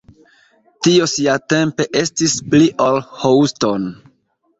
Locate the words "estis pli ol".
2.01-2.97